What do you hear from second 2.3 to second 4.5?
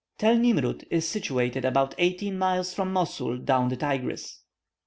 miles from Mosul down the Tigris.